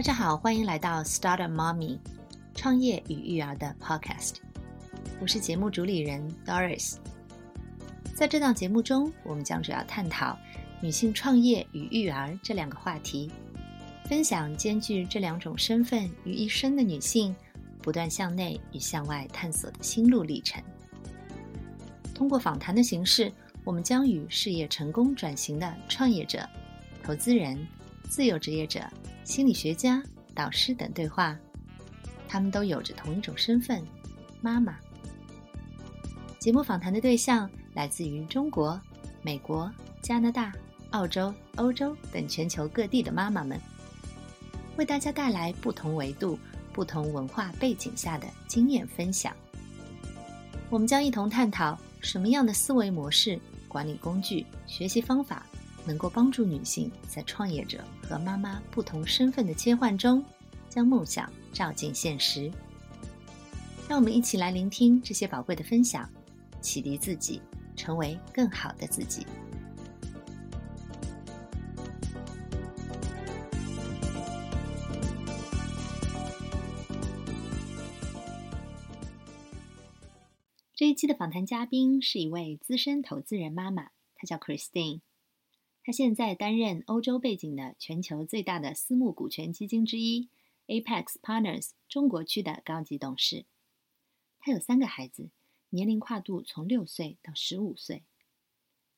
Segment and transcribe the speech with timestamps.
[0.00, 1.98] 大家好，欢迎来到 Start a Mommy
[2.54, 4.36] 创业与育儿的 Podcast。
[5.20, 6.96] 我是节目主理人 Doris。
[8.14, 10.38] 在这档节目中，我们将主要探讨
[10.80, 13.30] 女性创业与育儿这两个话题，
[14.06, 17.36] 分享兼具这两种身份于一身的女性
[17.82, 20.62] 不断向内与向外探索的心路历程。
[22.14, 23.30] 通过访谈的形式，
[23.64, 26.48] 我们将与事业成功转型的创业者、
[27.02, 27.68] 投资人、
[28.08, 28.80] 自由职业者。
[29.22, 30.02] 心理学家、
[30.34, 31.36] 导师等对话，
[32.28, 33.80] 他们都有着同一种身份——
[34.42, 34.76] 妈妈。
[36.40, 38.80] 节目访谈的对象来自于中国、
[39.22, 39.70] 美国、
[40.02, 40.52] 加拿大、
[40.90, 43.60] 澳洲、欧洲等全球各地的妈妈们，
[44.76, 46.36] 为大家带来不同维度、
[46.72, 49.32] 不同文化背景下的经验分享。
[50.70, 53.38] 我们将一同探讨什么样的思维模式、
[53.68, 55.46] 管理工具、学习方法。
[55.86, 60.24] 能够帮助女性在创业者和妈妈不同身份的切换中，
[60.68, 62.50] 将梦想照进现实。
[63.88, 66.08] 让我们一起来聆听这些宝贵的分享，
[66.60, 67.42] 启迪自己，
[67.74, 69.26] 成为更好的自己。
[80.72, 85.00] 这一期的访谈嘉宾是一位资深投资人妈妈，她叫 Christine。
[85.90, 90.28] 他现在担任欧洲背景的全球最大的私募股权基金之一
[90.68, 93.44] Apex Partners 中国区的高级董事。
[94.38, 95.30] 他有三个孩子，
[95.70, 98.04] 年龄跨度从六岁到十五岁。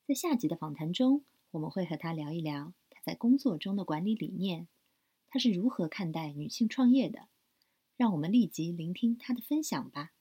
[0.06, 4.68] 在下集的访谈中，我们会和他聊一聊他在工作中的管理理念，
[5.30, 7.28] 他是如何看待女性创业的。
[7.96, 10.12] 让我们立即聆听他的分享吧。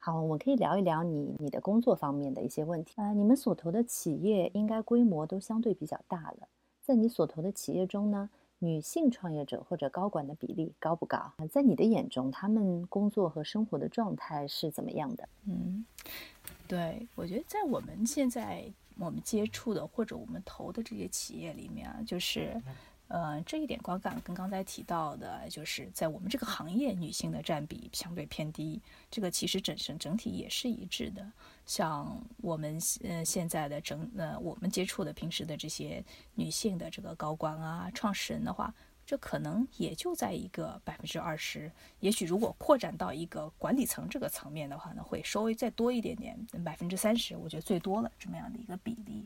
[0.00, 2.94] 好，我们可以聊一聊你你的工作方面的一些问题。
[2.96, 6.48] 呃，你们所投的企业应该规模都相对比较大了。
[6.82, 11.32] 在你所投的企业中呢，女性创业者或者高管的比例高不高？
[11.50, 15.28] 在你的眼中，他们工作和生活的状态是怎么样的？
[15.46, 15.84] 嗯，
[16.68, 18.64] 对，我觉得在我们现在
[18.98, 22.60] 我们接触的或者我们投的这些企业里面啊，就是。
[23.08, 28.80] 呃，这一点观感跟刚才提到的，就是在我们这个行业，女性的占比相对偏低。
[29.10, 31.24] 这个其实整整整体也是一致的。
[31.66, 38.74] 像我们呃现在的整呃我们接触的平时的这些女性的这个高管啊、创始人的话，
[39.06, 41.70] 这可能也就在一个百分之二十。
[42.00, 49.24] 也许如果扩展到一个管理层这个层面的话呢，会稍微再多一点点，百分之三十，我觉得最多了这么样的一个比例。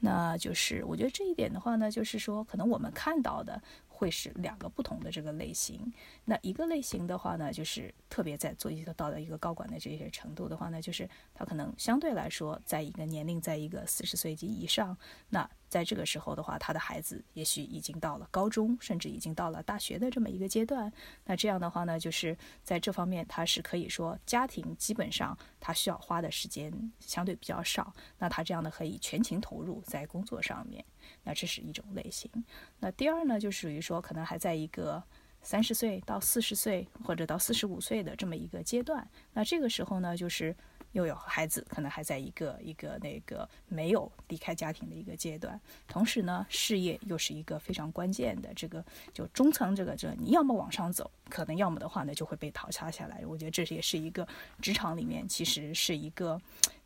[0.00, 3.62] 那就是我觉得这一点的话呢，就是说可能我们看到的。
[4.00, 5.92] 会是两个不同的这个类型。
[6.24, 14.96] 那一个类型的话呢，就是特别在做一个到了一个高管的这些程度的话呢，就是他可能相对来说，在一个年龄，在一个四十岁及以上。
[15.28, 20.92] 那在这个时候的话，他的孩子也许已经到了高中，甚至已经到了大学的这么一个阶段。
[21.24, 27.94] 那这样的话呢，就是在这方面，他是可以说家庭基本上他需要花的时间相对比较少。
[28.18, 30.84] 那他这样的可以全情投入在工作上面。
[31.22, 32.28] 那这是一种类型。
[32.80, 35.02] 那第二呢，就属于说可能还在一个
[35.40, 39.08] 三十岁到四十岁或者到四十五岁的这么一个阶段。
[39.32, 40.54] 那这个时候呢，就是
[40.92, 45.60] 又有孩子，可能还在一个一个那个没有离开家庭的一个阶段。
[45.86, 53.24] 同时呢，事业又是一个非常关键的这个就中层这个这，你要么往上走，可能要么的话呢就会被淘汰下来。
[53.26, 54.26] 我觉得这也是一个
[54.60, 56.40] 职场里面其实是一个。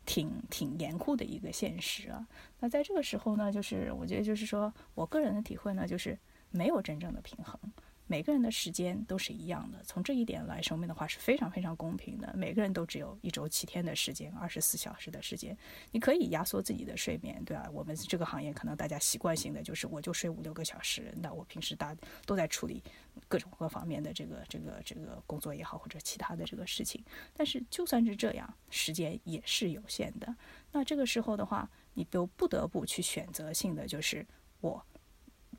[0.07, 2.27] 挺挺严酷的一个现实啊，
[2.59, 6.15] 那在这个时候呢，就是我觉得就是说我个人的体会呢，就是
[6.51, 7.59] 没有真正的平衡。
[8.07, 12.31] 每个人的时间都是一样的，从这一点来说明的话是非常非常公平的。
[12.37, 15.57] 每个人都只有一周七天的时间，二十四小时的时间，
[15.91, 17.67] 你可以压缩自己的睡眠，对吧？
[17.73, 21.95] 我们这个行业可能大家习惯性的就是我就睡五六个小时，那我平时大
[22.27, 22.83] 都在处理
[23.27, 27.03] 各种各方面的这个这个这个工作也好，或者其他的这个事情。
[27.33, 30.35] 但是就算是这样，时间也是有限的。
[30.71, 34.23] 那这个时候的话，你都不得不去选择性的，就是
[34.61, 34.85] 我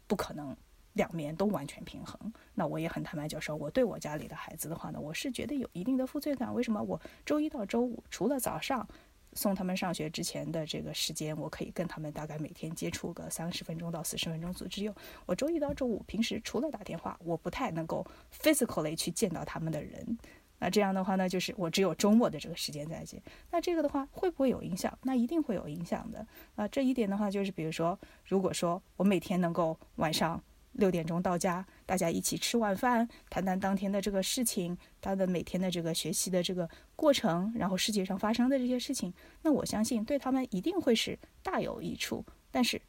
[0.07, 0.57] 不可能。
[0.97, 2.19] 两面都完全平衡，
[2.55, 6.53] 那我也很坦白就说，我对我家里的孩子的话呢，我是觉得有一定的负罪感。
[6.55, 8.89] 为什么我周一到周五除了早上
[9.35, 14.91] 送他们上学之前的这个时间，我可以跟他们大概每天接触个三十分钟到四十分钟左右，
[15.27, 20.19] 我周一到周五平时除了打电话，我不太能够 physically 去见到他们的人。
[20.59, 23.23] 那这样的话呢，就是我只有周末的这个时间在见。
[23.51, 24.99] 那这个的话会不会有影响？
[25.03, 26.27] 那一定会有影响的。
[26.55, 30.43] 啊，这一点的话就是，比如说，如果说我每天能够晚上。
[30.77, 39.13] 六点钟到家，大家一起吃晚饭，谈谈当天的这个事情，他的每天的这个学习的这个过程，然后世界上发生的这些事情，
[39.43, 42.25] 那我相信对他们一定会是大有益处。
[42.51, 42.81] 但是，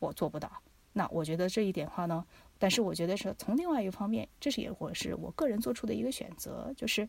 [0.00, 0.50] 我做不到。
[0.92, 2.24] 那我觉得这一点话呢，
[2.58, 7.08] 但是我觉得是从另外一方面，这是也我是我个人做出的一个选择，就是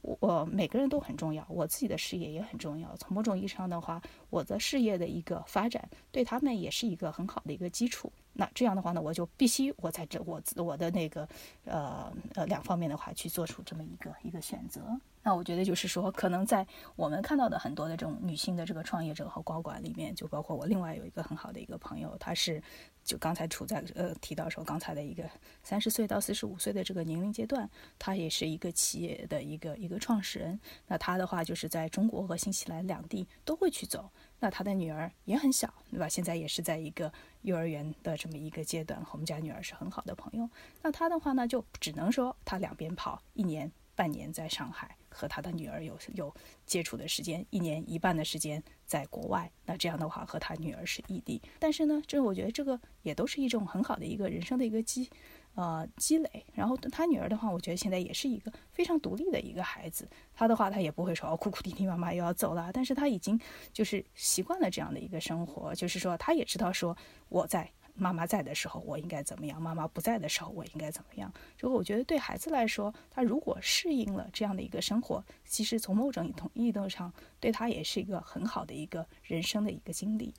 [0.00, 2.96] 我每个人都很重要，我自己的事业也很重要。
[2.96, 4.00] 从某种意义上的话，
[4.30, 8.10] 我的事业的一个发展对他们也是一个很好的一个基础。
[8.34, 11.28] 那这样的话呢，我就必须我在这我我的那个
[11.66, 14.80] 呃呃两方面的话去做出这么一个一个选择。
[15.22, 16.66] 那我觉得就是说，可能在
[16.96, 22.60] 我们看到的很多的这种女性的这个创业者和高管里面，就包括我另外有一个很好的一个朋友，她是
[23.04, 25.28] 就刚才处在呃提到说刚才的一个
[25.62, 27.68] 三十岁到四十五岁的这个年龄阶段，
[27.98, 30.58] 他也是一个企业的一个一个创始人。
[30.86, 34.10] 那他的话就是在中国和新西兰两地都会去走。
[34.38, 36.08] 那他的女儿也很小，对吧？
[36.08, 37.12] 现在也是在一个
[37.42, 40.48] 幼儿园的这么一个阶段，和我们家女儿是很好的朋友。
[40.82, 44.96] 那他的话呢，就只能说他两边跑，一年半年在上海。
[45.12, 51.40] 和他的女儿有有接触的时间，一年一半的时间在国外，那这样的话和他女儿是异地。
[51.58, 55.08] 但是呢，这我觉得这个也都是一种很好的一个人生的一个积，
[55.54, 56.44] 呃积累。
[56.54, 60.08] 然后他女儿的话，我觉得现在也是一个非常独立的一个孩子。
[60.32, 62.70] 他的话，他也不会说哦，哭哭啼啼，妈妈又要走了。
[62.72, 63.38] 但是他已经
[63.72, 66.96] 就是习惯了这样的一个生活，就是说他也知道说
[67.28, 67.70] 我在。
[67.94, 69.60] 妈妈在的时候，我应该怎么样？
[69.60, 71.32] 妈妈不在的时候，我应该怎么样？
[71.58, 80.34] 如果我觉得对孩子来说，他如果适应了这样的一个生活，其实从某种意义上，对他也是一个很好的一个人生的一个经历。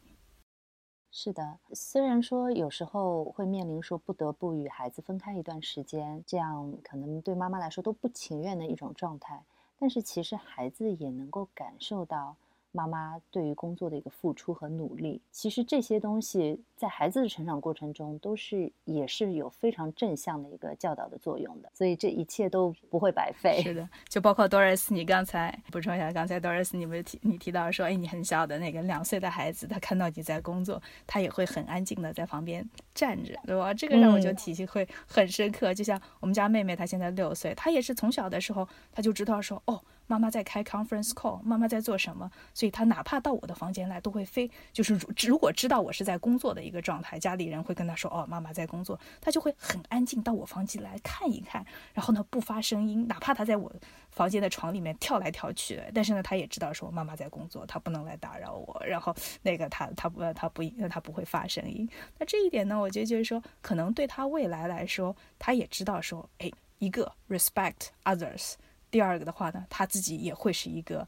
[1.12, 9.44] 是的，虽然说有时候会面临说不得不与孩子分开一段时间，这样可能对妈妈来说都不情愿的一种状态，
[9.78, 12.36] 但是其实孩子也能够感受到。
[12.74, 23.62] 妈妈对于工作的一个付出和努力，其实这些东西在孩子的成长过程中都是也是有非常正向的一个教导的作用的，所以这一切都不会白费。
[23.62, 33.72] 是的，就包括 Doris，你刚才补充一下，刚才 Doris 你不是提你提到说，哎，你很小的那个两岁的孩子，他看到你在工作，他也会很安静的在旁边站着，对吧？
[33.72, 35.72] 这个让我就体系会很深刻。
[35.74, 39.80] 就像我们家妹妹，她现在六岁，她也是从小的时候，她就知道说，哦。
[40.08, 42.30] 妈妈在开 conference call，妈妈在做什么？
[42.54, 53.74] 所以她哪怕到我的房间来，都会非就是如如果知道我是在工作的一个状态，家里人会跟她说：“哦，妈妈在工作。”她就会很安静到我房间来看一看，然后呢不发声音，哪怕她在我
[54.12, 58.84] 房间的床里面跳来跳去，但是呢她也知道说妈妈在工作，她不能来打扰我。
[58.86, 61.90] 然后那个她她不她不她不会发声音。
[62.18, 68.54] 那这一点呢，我觉得就是说，可能对她未来来说，她也知道说，哎，一个 respect others。
[68.94, 71.08] 第二个的话呢，他自己也会是一个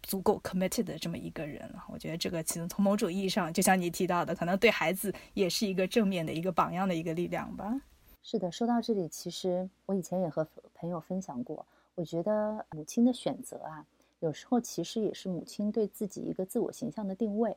[0.00, 1.84] 足够 committed 的这么一个人了。
[1.92, 7.80] 我觉得这个其实从某种意义上，就像你提到的，可能对孩子也是一个正面的一个榜样的一个力量吧。
[8.22, 13.84] 是的，说到这里，其实我以前也和朋友分享过，我觉得母亲的选择啊，
[14.20, 17.56] 有时候其实也是母亲对自己一个自我形象的定位。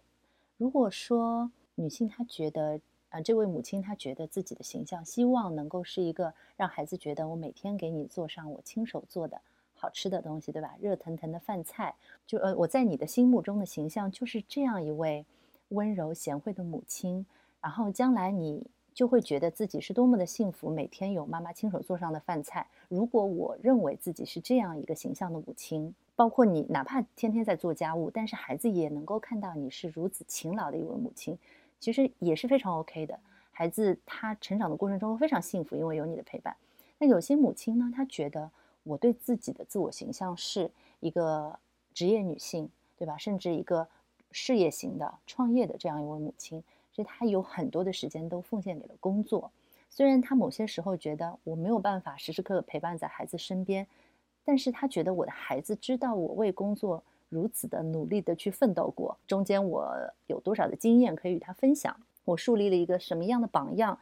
[0.58, 9.40] 如果说女性她觉得，啊，这位母亲她觉得自己的形象，希望能够是一个让孩子觉得我每天给你做上我亲手做的。
[9.80, 10.76] 好吃的东西，对吧？
[10.82, 11.96] 热腾腾的饭菜，
[12.28, 15.26] 就呃，我在你的心目中的形象就是这样一位
[15.70, 17.26] 温柔贤惠的母亲。
[17.62, 22.68] 然后将来你就会觉得自己是多么的幸福，每天有妈妈亲手做上的饭菜。
[22.88, 31.38] 如果我认为自己是这样一个形象的母亲，包括你哪怕天天在做家务，但是孩子也能够看到你是如此勤劳的一位母亲，
[31.80, 33.18] 其实也是非常 OK 的。
[33.52, 36.56] 孩子他成长的过程中非常幸福，因为有你的陪伴。
[36.98, 38.52] 那有些母亲呢，她觉得。
[38.84, 40.70] 我对自己的自我形象是
[41.00, 41.58] 一个
[41.94, 43.18] 职业女性，对吧？
[43.18, 43.88] 甚至一个
[44.32, 49.52] 事业型的创业的这样一位母亲，所以她有很多的时间都奉献给了工作。
[49.90, 53.86] 虽然她某些时候觉得我没有办法时时刻刻陪伴在孩子身边，
[54.46, 59.94] 但是她觉得我的孩子知道我为工作如此的努力的去奋斗过，中间我
[60.28, 61.96] 有多少的经验可以与他分享，
[62.26, 64.00] 我树立了一个什么样的榜样。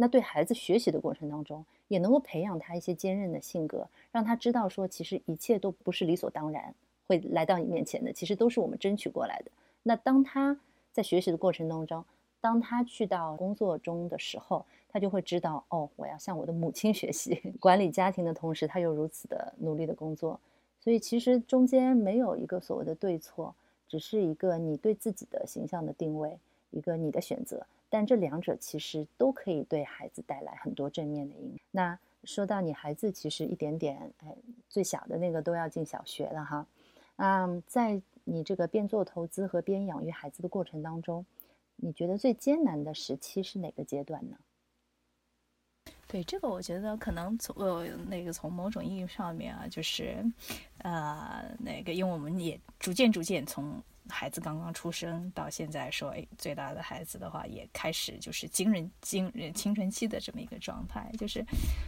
[0.00, 6.74] 那对孩子学习的过程当中，也能够培养他一些坚韧的性格，让他知道说，其实一切都不是理所当然
[7.06, 9.50] 会来到你面前的，其实都是我们争取过来的。
[9.82, 10.58] 那当他
[10.90, 12.02] 在学习的过程当中，
[12.40, 20.40] 当他去到工作中的时候，他就会知道，哦，我要向我的母亲学习， 管理家庭的同时，他又如此的努力的工作。
[20.82, 23.54] 所以其实中间没有一个所谓的对错，
[23.86, 26.38] 只是一个你对自己的形象的定位，
[26.70, 27.66] 一个你的选择。
[27.92, 31.58] 但这两者其实都可以对孩子带来很多正面的影响。
[31.72, 34.34] 那说到你孩子，其实一点点，哎，
[34.68, 36.66] 最小的那个都要进小学了哈。
[37.16, 41.26] 嗯，在你这个边做投资和边养育孩子的过程当中，
[41.74, 44.36] 你觉得最艰难的时期是哪个阶段呢？
[46.06, 50.24] 对这个，我觉得可能从呃那个从某种意义上面啊，就是，
[50.78, 53.82] 呃，那个因为我们也逐渐逐渐从。
[54.10, 61.42] 孩子刚刚出生到现在说，哎，最大的孩子的话也开始就是惊人惊人青春期的这么一个状态，就是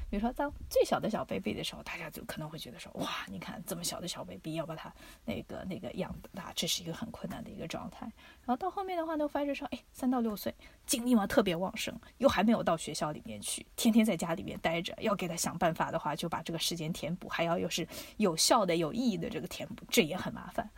[0.08, 4.92] 比如说当最小的小 baby 的时候，大家就可能会觉得说，哇，你看这么小的小 baby 要把他
[5.24, 8.06] 那个那个养大，这是一个很困难的一个状态。
[8.44, 10.54] 然后到后面的话呢，发现说，哎，三到六岁
[10.86, 17.86] 精力嘛特别旺盛，又还没有到学校里面去，天天在家里面待着，要给他想办法的话，就把这个时间填补，还要又是
[18.16, 20.68] 有效的、有意义的这个填补，这也很麻烦。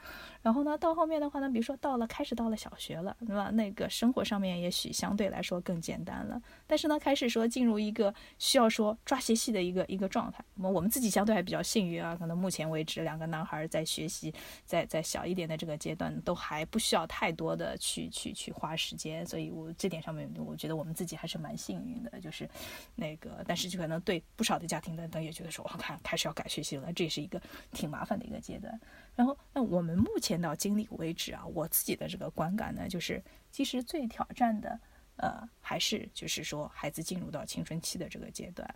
[0.43, 3.51] 然后呢，到后面的话呢，比如说到了开始到了小学了，对吧？
[3.53, 6.39] 那个生活上面也许相对来说更简单了。
[6.67, 10.45] 但是呢，开始说进入一个需要说抓学习的一个一个状态。
[10.61, 14.35] 我我们自己相对还比较幸运啊，可能目前为止两个男孩在学习，
[14.67, 19.25] 在在小一点的这个阶段都还不需要太多的去去去花时间。
[19.25, 22.49] 所以我这点上面，我觉得我们自己还是蛮幸运的，就是
[22.95, 27.41] 那个，但是就可能对不少的家庭等等也觉得说，我看开始要改学习了，这也是一个
[27.73, 28.79] 挺麻烦的一个阶段。
[29.15, 33.23] 然后，那我们目前到经历为止啊，我自己的这个观感呢，就是
[33.53, 34.79] 其实最挑战的，
[35.17, 38.69] 呃，还是就是说孩子进入到青春期的这个阶段，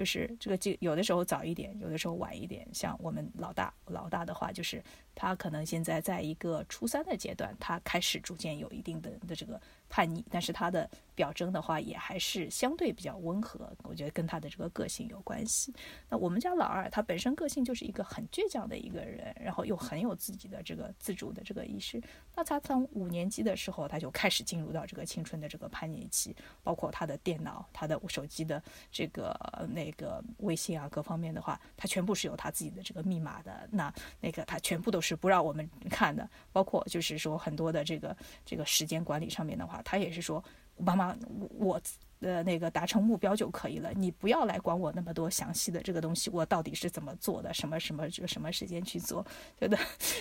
[0.00, 2.66] 就是这个就有的时候早一点，有的时候晚一点。
[2.72, 4.82] 像我们老大，老大的话就是。
[5.12, 15.74] 他可能现在在一个初三的阶段，他开始逐渐有一定的的这个叛逆，但是他的表征的话也还是相对比较温和，我觉得跟他的这个个性有关系。
[16.08, 22.00] 那我们家老二，他本身个性就是一个很倔强的一个人，然后又很有自己的这个自主的这个意识。
[22.34, 29.36] 那他从五年级的时候，他就开始进入到这个青春的这个叛逆期，包括他的电脑、他的手机的这个
[29.74, 33.68] 那个微信啊各方面的话，他全部是有他自己的这个密码的。
[33.70, 35.10] 那那个他全部都是。
[35.20, 40.42] 不让我们看的，包括就是说很多的这个这个时间管理上面的话，他也是说
[40.78, 41.14] 妈妈
[41.58, 41.78] 我
[42.20, 49.22] 的那个达成目标就可以了，你不要来管我那么多详细的这个东西，我到底是怎么做的，什么什么就什么时间去做，
[49.58, 49.76] 觉得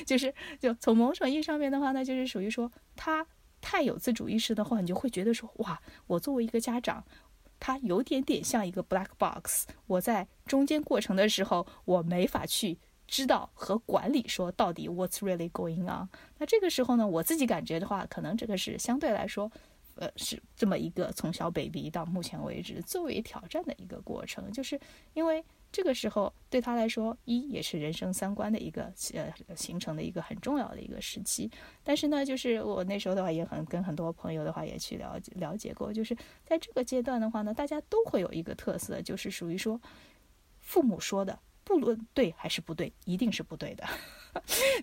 [0.06, 3.26] 就是就从某种意义上面的话呢，就是属于说他
[3.62, 7.02] 太有自主意识的话，你就会觉得说哇，我作为一个家长，
[7.60, 12.78] 它有点点像一个 black box，我在中间过程的时候，我没法去。
[13.12, 16.08] 知道和管理说到底 what's really going on？
[16.38, 19.52] 那这个时候呢，我自己感觉的话，可能这个是相对来说，
[19.96, 24.80] 呃，是这么一个从小 baby 到目前为止最为挑战的一个过程，就是
[25.16, 31.50] 因为这个时候对他来说，一也是人生三观的一个呃形成的一个很重要的一个时期。
[31.84, 39.80] 但是呢，就是我那时候的话，也很跟很多朋友的话也去了解了解过，就是在这个阶段的话呢，大家都会有一个特色，就是属于说
[40.60, 41.40] 父母说的。
[41.64, 43.88] 不论对还是不对，一定是不对的。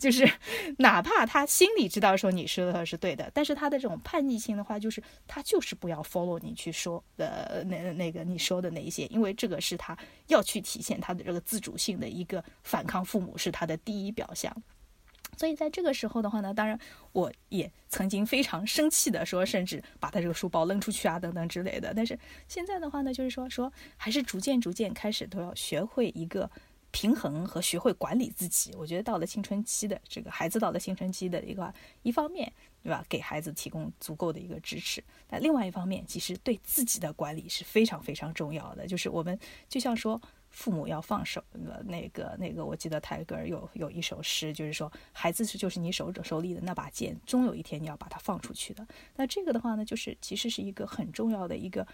[0.00, 0.28] 就是
[0.78, 9.96] 哪怕他心里知道说你说的是对的，但是他的这种叛逆性的话，就是他就是不要 follow 你去说的那那个你说的那一些，因为这个是他
[10.26, 14.54] 要去体现他的这个自主性的一个反抗父母，是他的第一表象。
[15.36, 16.78] 所以在这个时候的话呢，当然
[17.12, 21.92] 我也曾经非常生气的说，甚至把他这个书包扔出去啊，等等之类的。
[21.94, 26.50] 但是现在的话呢，就是说说还是逐渐逐渐开始都要学会一个。
[26.96, 31.70] 平衡和学会管理自己，我觉得到了青春期的这个孩子到了青春期的一个
[32.02, 32.50] 一方面，
[32.82, 33.04] 对吧？
[33.06, 35.04] 给孩子提供足够的一个支持。
[35.26, 38.86] 但另外一方面，其实对自己的管理是非常非常重要的。
[38.86, 39.38] 就是我们
[39.68, 41.44] 就像说，父母要放手。
[41.84, 48.86] 那个那个，我记得泰戈尔有有一首诗，就是说，孩子是就是你手手里的那把剑，终有一天你要把它放出去的。
[49.16, 51.86] 那这个的话呢，就是其实是一个很重要的一个。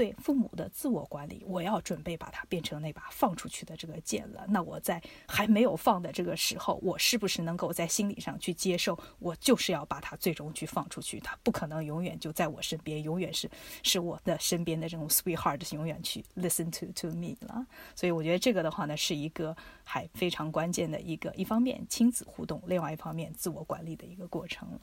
[0.00, 4.46] 对父母的自我管理，我要准备把它变成那把放出去的这个剑了。
[4.48, 8.98] 那我在还没有放的这个时候，我是不是能够在心理上去接受？
[9.18, 13.50] 我就是要把它最终去放出去，它不可能永远就在我身边，永远是
[13.82, 17.66] 是我的身边的这种 sweetheart，永远去 listen to to me 了。
[17.94, 19.54] 所以我觉得这个的话呢，是一个
[19.84, 24.80] 还非常关键的一个，一方面亲子互动，另外一方面自我管理的一个过程了。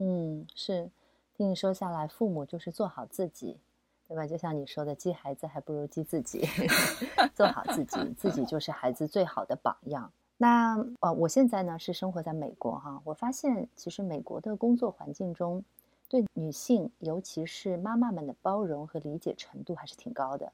[0.00, 0.90] 嗯，是
[1.36, 3.60] 听你说下来，父母就是做好自己。
[4.06, 4.26] 对吧？
[4.26, 6.46] 就像你说的，激孩子还不如激自己，
[7.34, 10.10] 做好自己，自己就是孩子最好的榜样。
[10.36, 15.64] 那呃，我现在呢是生活在美国哈，我发现其实美国的工作环境中，
[16.08, 20.52] 对女性，尤其是妈妈们的包容和理解程度还是挺高的。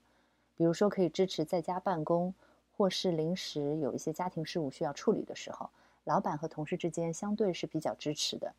[0.56, 2.34] 比如说，可以支持在家办公，
[2.76, 5.68] 或是临时有一些家庭事务需要处理的时候，
[6.04, 8.52] 老板和同事之间相对是比较支持的。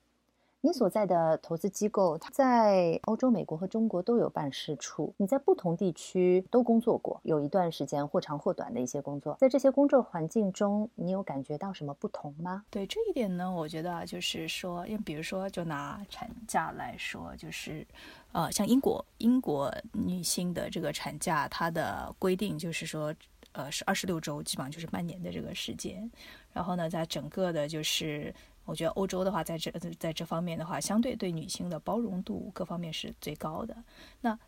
[0.63, 5.11] 你所在的投资机构，它在欧洲、美国和中国都有办事处。
[5.17, 9.35] 你在不同地区都工作过，有一段时间或长或短的一些工作。
[9.39, 12.63] 在这些工作环境中，你有感觉到什么不同吗？
[12.69, 17.83] 对这一点呢，我觉得，就是说，因为比如说，就拿产假来说，就是，
[18.31, 23.11] 呃，像英国，英国女性的这个产假，它的规定就是说，
[23.53, 26.07] 呃，是二十六周，基本上就是半年的这个时间。
[26.53, 28.31] 然后呢，在整个的，就是。
[28.71, 33.75] 我觉得欧洲的话，在这在这方面的话，相对对女性的包容度各方面是最高的。
[34.21, 34.39] 那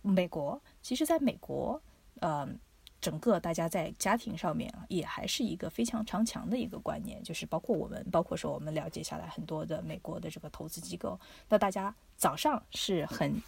[0.00, 1.78] 美国，其实在美国，
[2.20, 2.48] 呃，
[3.02, 13.42] 整个大家在家庭上面也还是一个非常常强的一个观念，就是包括我们，包括说我们了解下来很多的美国的这个投资机构，那大家早上是很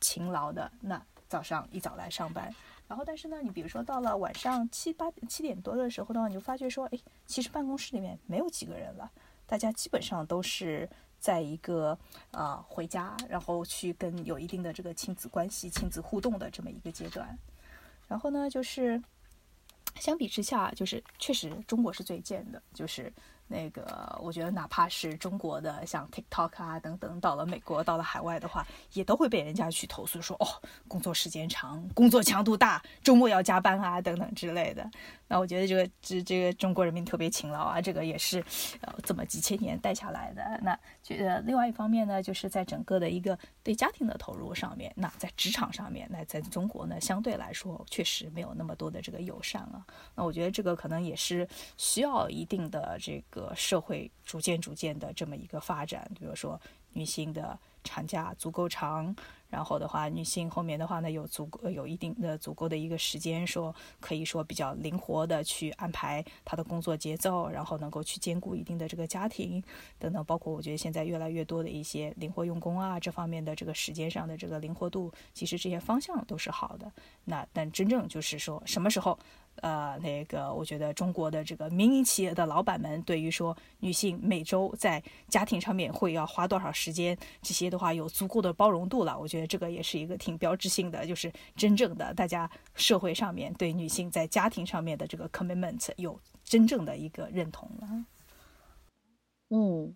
[0.00, 2.52] 勤劳的，那早上一早来上班。
[2.88, 9.12] 然后，但是呢，你比如说到了晚上七八七点多的时候的话，你就发觉说，哎，其实办公室里面没有几个人了，
[9.48, 10.88] 大家基本上都是
[11.18, 11.98] 在一个
[12.30, 17.36] 呃回家，然后去跟有一定的这个亲子关系、亲子互动的这么一个阶段。
[18.06, 19.02] 然后呢，就是
[19.96, 23.12] 相比之下，就是确实中国是最贱的，就是。
[23.48, 30.46] 那个，我觉得哪怕是中国的像 TikTok 啊等等，到了美国，到了海外的话，也都会被人家去投诉说，哦，
[30.86, 34.88] 工作时间长，工作强度大，周末要加班啊等等之类的。
[35.26, 38.44] 那我觉得这个这这个中国人民特别勤劳啊，这个也是
[38.82, 40.60] 呃这么几千年带下来的。
[40.62, 49.84] 那觉得另外一方面呢，就是在整个的一个对家庭的投入上面，那在职场上面，那在中国呢，相对来说确实没有那么多的这个友善啊。
[50.14, 53.37] 那我觉得这个可能也是需要一定的这个。
[53.38, 56.60] 个社会逐渐逐渐的这么一个发展，比如说
[56.92, 59.14] 女性的产假足够长，
[59.48, 69.62] 然后的话，女性后面的话呢有足够有一定的足够的一个时间，说可以说比较灵活的去安排她的工作节奏，然后能够去兼顾一定的这个家庭
[69.98, 76.90] 等等，包括我觉得现在越来越多的一些灵活用工啊这方面的这个时间上的这个灵活度，其实这些方向都是好的。
[77.24, 79.18] 那但真正就是说什么时候？
[79.60, 89.18] 呃，那个，我觉得中国的这个民营企业的老板们，对于说女性每周在家庭上面会要花多少时间，这些的话有足够的包容度了。
[89.18, 98.04] 我觉得觉得这个也是一个挺标志性的，就是真正的大家社会上面对女性在家庭上面的这个 commitment 有真正的一个认同了。
[99.50, 99.94] 嗯，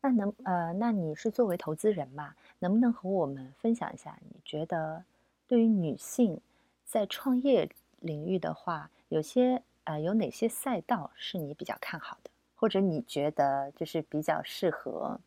[0.00, 5.04] 那能呃，那你是作为投资人嘛，能不能和我们分享一下，你觉得
[5.48, 6.40] 对于女性
[6.84, 7.68] 在创业
[7.98, 8.88] 领域的话？
[9.08, 15.20] 有些呃，有哪些赛道是你比较看好的，或者你觉得就是比较适合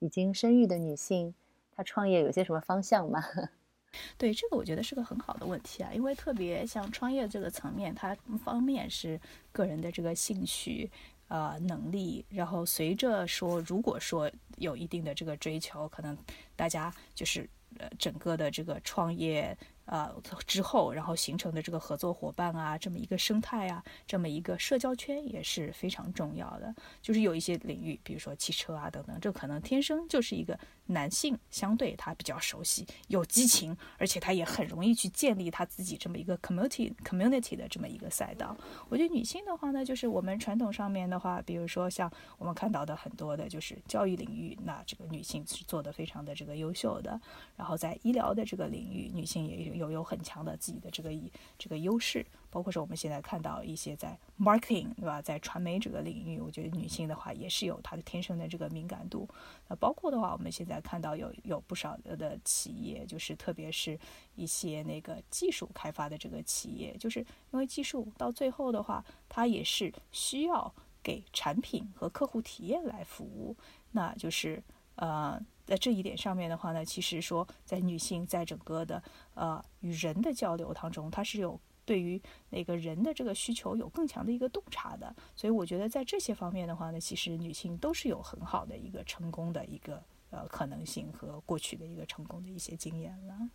[0.00, 1.32] 已经生育的女性，
[1.78, 3.22] 他创业有些什么方向吗？
[4.18, 9.18] 对，这个我觉得是个很好的问题啊，因为特别像创业这个层面，它方面是
[9.52, 10.90] 个人的这个兴趣
[11.28, 16.18] 呃能力，然后随着说，如果说有一定的这个追求，可能
[16.56, 19.56] 大家就是呃整个的这个创业。
[19.90, 20.14] 呃，
[20.46, 26.74] 之后然后形成的这个合作伙伴啊，这么一个生态啊，这么一个社交圈也是非常重要的。
[27.00, 38.54] 就是有一些领域，比如说汽车啊等等，这可能天生就是一个男性相对他比较熟悉、有激情，而且他也很容易去建立他自己这么一个 community community 的这么一个赛道。
[38.90, 47.18] 我觉得女性的话呢，就是我们传统上面的话，比如说像我们看到的很多的就是教育领域，那这个女性是做的非常的这个优秀的。
[47.56, 49.77] 然后在医疗的这个领域，女性也有。
[49.78, 51.10] 有有很强的自己的这个
[51.56, 59.26] 这个优势，包括说我们现在看到一些在 marketing 对吧，在传媒这个领域，我觉得女性的话也是有她的天生的这个敏感度。
[59.68, 63.98] 那包括的话，我们现在看到有有不少的企业，就是特别是
[64.34, 67.20] 一些那个技术开发的这个企业，就是
[67.52, 73.56] 因为技术到最后的话，它也是需要给产品和客户体验来服务，
[73.92, 74.62] 那就是
[74.96, 75.40] 呃。
[75.68, 79.02] 在这一点上面的话呢，其实说在女性在整个的
[79.34, 85.14] 呃与人的交流当中，她是有对于那个人的这个需求有更强的一个洞察的。
[85.36, 93.50] 所以我觉得在这些方面的话呢，其实女性都是有很好的一个成功的一个呃可能性和过去的一个成功的一些经验了。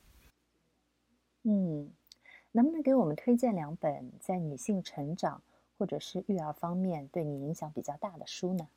[1.45, 1.91] 嗯，
[2.51, 5.41] 能不能给我们推荐两本在女性成长
[5.79, 8.67] 或者是育儿方面对你影响比较大的书呢？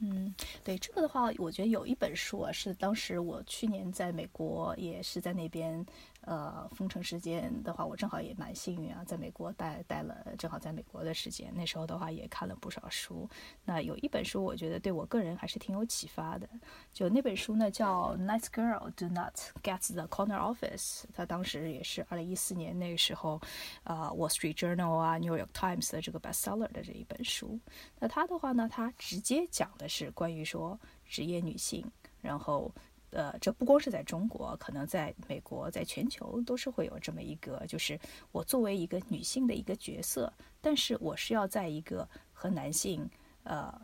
[0.00, 5.84] 嗯，对这个的话，我觉得有一本书啊，是当时我去年在美国，也是在那边。
[6.22, 13.26] 呃，封城时间的话，我正好也蛮幸运啊，在美国待待了，正好在美国的时间，那时候的话也看了不少书。
[13.64, 16.46] 那有一本书，我觉得对我个人还是挺有启发的。
[16.92, 23.40] 就那本书呢，叫《Nice Girl Do Not Get the Corner Office》，它当时也是二零一四年那个时候，
[23.84, 27.58] 呃，《Wall Street Journal》啊，《New York Times》的这个 bestseller 的这一本书。
[27.98, 32.70] 那它的话呢，它直接讲的是关于说职业女性，然后。
[33.10, 37.98] 呃，这不光是在中国，可能在美国，在全球都是会有这么一个，就是
[38.32, 43.08] 我作为一个女性的一个角色，但是我是要在一个和男性
[43.44, 43.80] 呃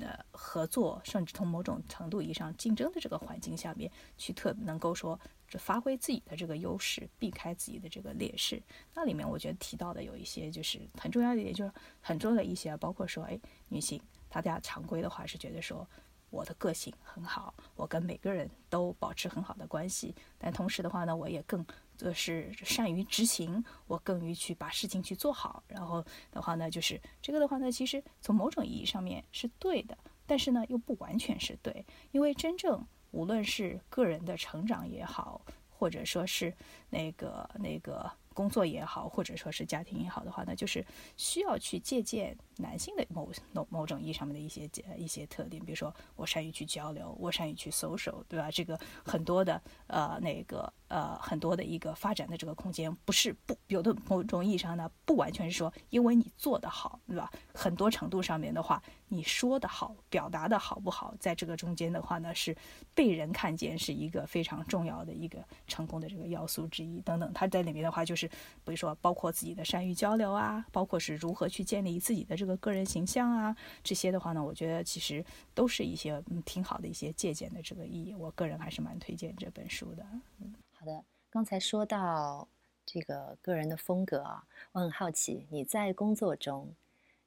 [0.00, 8.60] 呃合作，甚至从某种程度以上竞争的这个环境下面，去特能够说这发挥自己的这个优势，避开自己的这个劣势。
[8.92, 14.02] 那里面我觉得提到的有一些就是很重要的一点，就是很重要的一些，包括说，哎，女性。
[14.28, 15.88] 大家常规的话是觉得说。
[16.34, 21.64] 我的个性很好，我跟每个人都保持很好的关系，但同时的话呢，我也更
[21.96, 25.62] 就是善于执行，我更于去把事情去做好。
[25.68, 36.52] 然后的话呢，就是这个的话呢，其实从某种意义上面是对的，但是呢又不完全是对，因为真正无论是个人的成长也好，或者说是
[36.90, 38.10] 那个那个。
[38.34, 40.84] 工作也好，或者说是家庭也好的话呢，就是
[41.16, 44.68] 需要去借鉴男性的某某某种意义上面的一些
[44.98, 48.50] 一些特点，比如说我善于去交流，我善于去 social，对吧？
[48.50, 57.30] 这个很多的呃那个呃很多的一个发展的这个空间，不是不有的某种意义上呢，不完全是说因为你做得好，对吧？
[57.54, 58.82] 很多程度上面的话，
[59.14, 62.56] 你说的好，表达的好不好，在这个中间的话呢，是
[62.94, 67.32] 被人看见是一个非常重要的一个成功的这个要素之一等等。
[67.32, 68.28] 它在里面的话就是。
[68.64, 75.24] 比如说，包括自己的善于交流啊，包括是如何去建立自己的这个个人形象啊，这些的话呢，我觉得其实
[75.54, 78.14] 都是一些挺好的一些借鉴的这个意义。
[78.14, 80.04] 我个人还是蛮推荐这本书的。
[80.40, 81.04] 嗯，好的。
[81.30, 82.48] 刚才说到
[82.86, 86.74] 这个个人的风格啊，我很好奇，你在工作中，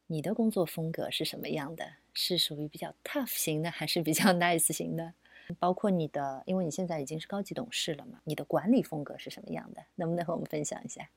[0.07, 1.85] 你的工作风格是什么样的？
[2.13, 5.13] 是属于比较 tough 型的，还是比较 nice 型的？
[5.59, 9.83] 包括你的，因为你现在已经是高级董事了嘛，你的管理风格是什么样的？
[9.95, 11.09] 能不能和我们分享一下？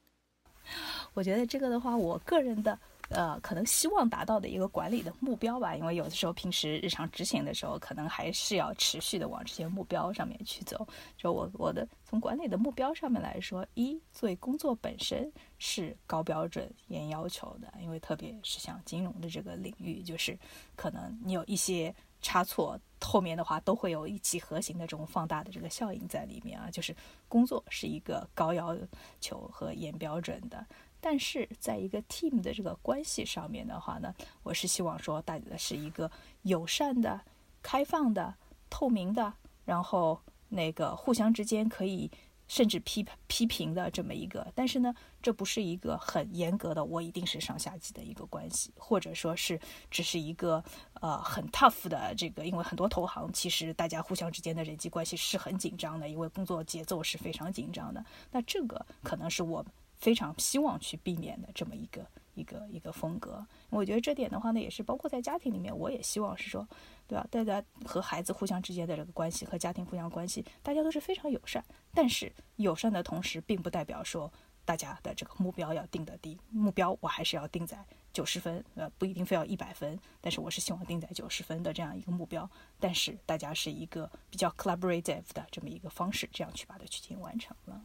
[1.14, 2.78] 我觉得这个的话，我个人的
[3.10, 10.86] 呃，可能希望达到的一个管理的目标吧，因为有的时候平时日常执行的时候，可能还是要持续的往这些目标上面去走。
[11.16, 20.38] 就我我的从管理的目标上面来说，一，作为工作本身是高标准、严要求的，因为特别是像金融的这个领域，就是
[20.74, 21.94] 可能你有一些。
[22.22, 26.94] 差错后面的话都会有一几何型的这种放大的这个效应在里面啊，就是
[27.28, 28.76] 工作是一个高要
[29.22, 30.62] 求和严标准的，
[31.00, 36.10] 但是在一个 team 的这个关系上面的话呢，我是希望说大家是一个
[36.42, 37.20] 友善的、
[37.62, 38.34] 开放的、
[38.68, 39.32] 透明的，
[39.64, 42.10] 然后那个互相之间可以。
[42.50, 49.56] 甚至批批评的这么一个，但是呢，这不是一个很严格的，我一定是上下级的一个关系，或者说是
[49.88, 50.60] 只是一个
[50.94, 58.04] 呃很 tough 的这个，因为很多投行其实大家互相之间的人际关系是很紧张的，因为工作节奏是非常紧张的。
[58.32, 59.64] 那这个可能是我
[60.00, 63.46] 非常希望去避免的这么一个一个一个风格。
[63.68, 66.66] 我觉得这点的话呢，也是包括在家庭里面，我也希望是说。
[67.10, 67.26] 对吧？
[67.28, 71.60] 大家和孩子互相之间的这个关系，和家庭互相关系，大家都是非常友善。
[71.92, 74.32] 但是友善的同时，并不代表说
[74.64, 76.38] 大家的这个目标要定得低。
[76.50, 82.48] 目标我还是要定在九十分，呃，不一定非要一百分，但是我是希望定在九十分的这样一个目标。
[82.78, 87.82] 但是大家是一个比较 collaborative 的这么一个方式，这样去把它去进行完成了。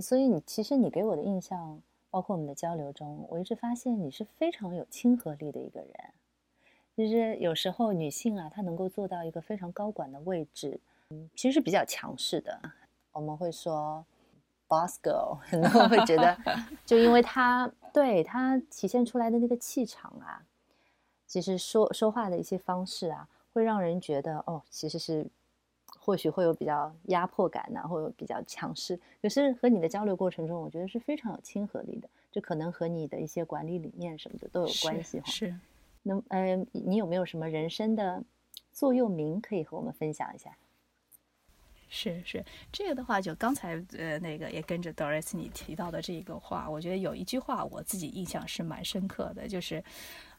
[0.00, 1.80] 所以你其实你给我的印象，
[2.10, 5.90] 包括我们的交流中，我一直发现你是非常有亲和力的一个人。
[6.96, 10.80] 就是有时候女性啊，她能够做到一个非常高管的位置，
[11.10, 12.58] 嗯，其实是比较强势的。
[13.12, 14.04] 我们会说
[14.66, 16.36] boss girl，很多人会觉得，
[16.86, 20.42] 就因为她对她体现出来的那个气场啊，
[21.26, 25.26] 其实说说话的一些方式啊，会让人觉得哦，其实是
[26.06, 28.98] 或许会有比较压迫感呐，或者比较强势。
[29.20, 35.26] 可是和你的交流过程中，我觉得是非常有亲和力的，这可能和你的一些管理理念什么的都有关系哈。
[35.26, 35.52] 是。
[36.04, 38.22] 那呃，你有没有什么人生的
[38.72, 40.56] 座右铭可以和我们分享一下？
[41.88, 49.82] 是是，这个的话，就刚才呃那个也跟着 Doris 你提到的这个话，我觉得有一句话我自己印象是蛮深刻的，就是，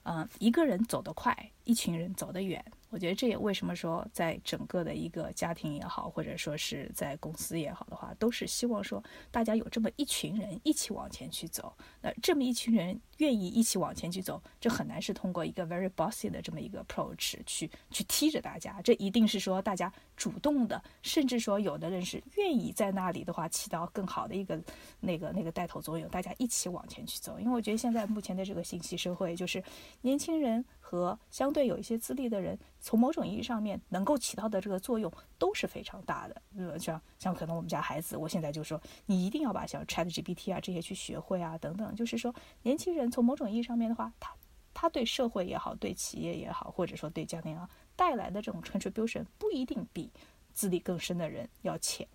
[0.04, 1.34] 嗯，一个人走得快，
[1.68, 2.64] 一群人走得远。
[2.90, 11.76] 我觉得这也为什么说，在整个的一个家庭也好，或者说是在公司也好的话，都是希望说大家有这么一群人一起往前去走。
[12.02, 18.82] 那这么一群人愿意一起往前去走，这很难是通过一个 very bossy 的这么一个 approach 去去踢着大家。
[18.82, 24.58] 这一定是说大家主动的，甚至说有的人是愿意在那里的话起到更好的一个
[25.02, 27.38] 那个那个带头作用，大家一起往前去走。
[27.38, 29.62] 因为我觉得现在目前的这个信息社会，就是
[30.04, 30.64] 年轻人。
[30.90, 36.42] 和相对有一些资历的人，从某种意义上面能够起到的这个作用都是非常大的。
[36.56, 41.94] 呃，像像可能我们家孩子，我现在就说你一定要把像 ChatGPT 啊这些去学会啊等等。
[41.94, 44.34] 就是说，年轻人从某种意义上面的话，他
[44.74, 50.10] 他对社会也好，对企业也好，或者说对家庭啊带来的这种 contribution 不一定比
[50.54, 52.08] 资历更深的人要浅。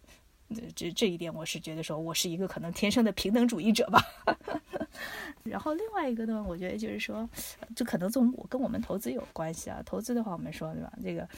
[0.75, 4.03] 这这一点，我是觉得说，我是一个可能天生的平等主义者吧。
[5.45, 7.29] 然后另外一个呢，我觉得就是说，
[7.75, 9.83] 就可能从我跟我们投资有关系啊。
[9.85, 10.93] 投资的话，我们说对吧？
[11.03, 11.29] 这个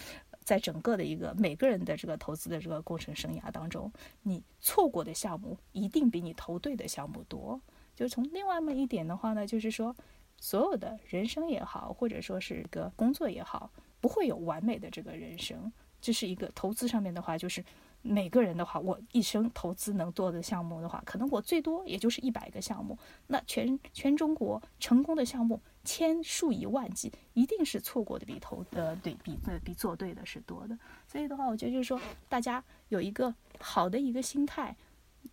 [0.45, 3.91] 在整个的一个每个人的这个投资的这个过程生涯当中，
[4.23, 7.61] 你错过的项目一定比你投对的项目多。
[7.97, 9.95] 就从另外么一点的话呢，就是说，
[10.39, 15.73] 所有的人生也好，或者说是一个工作也好，不会有完美的这个人生。
[16.01, 17.65] 这是一个投资上面的话，就是
[18.07, 22.99] 每个人的话，我一生投资能做的项目的话，可能我最多也就是一百个项目。
[23.29, 30.79] 那全全中国成功的项目千数以万计，一定是错过的比投呃对比呃比做对的是多的。
[31.09, 34.77] 所以的话，我觉得就是说，大家有一个好的一个心态，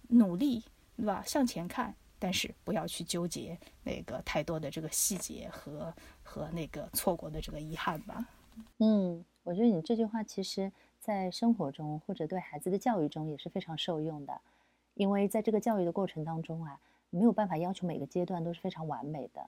[0.07, 0.63] 努力
[0.95, 1.21] 对吧？
[1.25, 8.25] 向前看，但是不要去纠结那个太多的这个细节和和那个错过的这个遗憾吧。
[8.77, 9.25] 嗯。
[9.43, 14.39] 我觉得你这句话其实，在生活中或者对孩子的教育中也是非常受用的，
[14.93, 19.41] 因为在这个教育的过程当中啊，没有办法要求每个阶段都是非常完美的。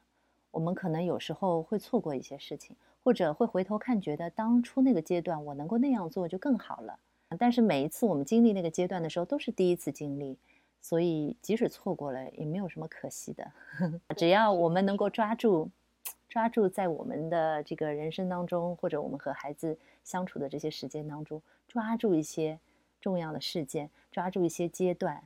[0.50, 6.98] 我们可能有时候会错过一些事情，或者会回头看，觉得当初那个阶段我能够那样做就更好了。
[7.38, 10.36] 但是每一次我们经历那个阶段的时候，都是第一次经历，
[10.82, 13.52] 所以即使错过了，也没有什么可惜的。
[14.18, 15.70] 只要我们能够抓住。
[16.34, 22.60] 抓住在我们的这个人生当中，或者我们和孩子相处的这些时间当中，抓住一些
[23.00, 25.24] 重要的事件，抓住一些阶段，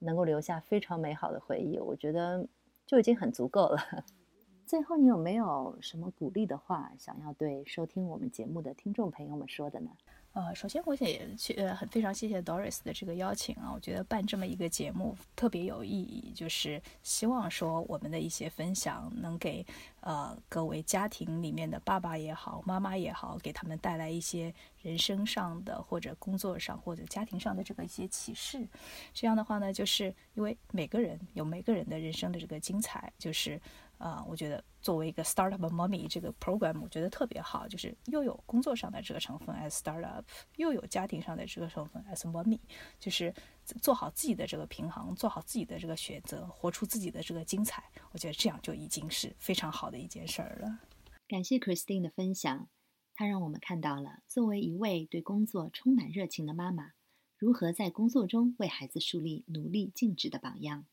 [0.00, 2.44] 能够留下非常美好的回忆，我觉得
[2.84, 3.78] 就已经很足够了。
[4.66, 9.92] 最后，你有没有什么鼓励的话想要对收听我们节目的听众朋友们说的呢？
[10.38, 19.66] 呃，首先我也去呃很非常谢谢 Doris 的这个邀请啊，我觉得办这么一个节目特别有意义，就是希望说我们的一些分享能给
[19.98, 28.64] 呃各位家庭里面的爸爸也好，妈妈也好，给他们带来一些人生上的或者工作上或者家庭上的这个一些启示。
[29.12, 33.60] 这样的话呢，就是因为每个人有每个人的人生的这个精彩，就是。
[33.98, 40.22] 啊，我觉得作为一个 startup mommy 这个 program，我觉得特别好，就是又有工作上的这个成分 as startup，
[40.54, 42.60] 又有家庭上的这个成分 as mommy，
[43.00, 43.34] 就是
[43.82, 47.82] 做好自己的这个平衡，做好自己的这个选择，活出自己的这个精彩。
[48.12, 50.78] 我觉得这样就已经是非常好的一件事儿了。
[51.26, 52.68] 感谢 Christine 的分享，
[53.14, 56.92] 她让我们看到了作为一位对工作充满热情的妈妈，
[57.36, 60.86] 如何在工作中为孩子树立努力尽职的榜样。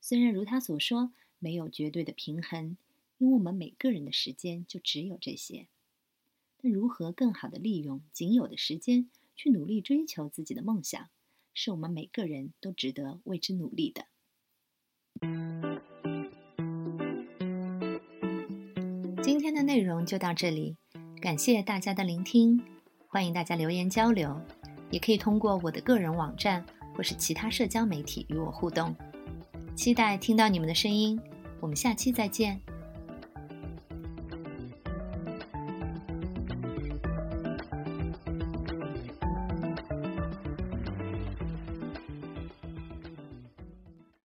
[0.00, 1.12] 虽然如她所说。
[1.42, 2.76] 没有绝对的平衡，
[3.18, 5.66] 因为我们每个人的时间就只有这些。
[6.62, 11.08] 但如何更好的利用仅有的时间，去努力追求自己的梦想，
[11.52, 14.06] 是我们每个人都值得为之努力的。
[19.20, 20.76] 今天的内容就到这里，
[21.20, 22.62] 感谢大家的聆听，
[23.08, 24.40] 欢迎大家留言交流，
[24.92, 28.94] 也可以通过我的个人网站或是其他社交媒体与我互动。
[29.74, 31.18] 期待听到你们的声音。
[31.62, 32.60] 我们下期再见。